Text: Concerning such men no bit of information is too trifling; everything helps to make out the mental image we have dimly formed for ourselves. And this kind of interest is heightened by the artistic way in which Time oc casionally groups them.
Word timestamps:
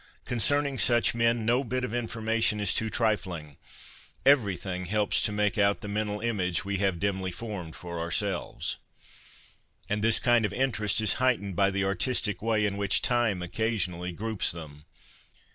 Concerning 0.25 0.79
such 0.79 1.13
men 1.13 1.45
no 1.45 1.63
bit 1.63 1.83
of 1.83 1.93
information 1.93 2.59
is 2.59 2.73
too 2.73 2.89
trifling; 2.89 3.55
everything 4.25 4.85
helps 4.85 5.21
to 5.21 5.31
make 5.31 5.59
out 5.59 5.81
the 5.81 5.87
mental 5.87 6.21
image 6.21 6.65
we 6.65 6.77
have 6.77 6.99
dimly 6.99 7.29
formed 7.29 7.75
for 7.75 7.99
ourselves. 7.99 8.79
And 9.87 10.03
this 10.03 10.17
kind 10.17 10.43
of 10.43 10.53
interest 10.53 11.01
is 11.01 11.13
heightened 11.21 11.55
by 11.55 11.69
the 11.69 11.83
artistic 11.85 12.41
way 12.41 12.65
in 12.65 12.77
which 12.77 13.03
Time 13.03 13.43
oc 13.43 13.51
casionally 13.51 14.15
groups 14.15 14.51
them. 14.51 14.85